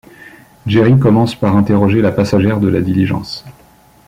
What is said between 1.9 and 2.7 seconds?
la passagère de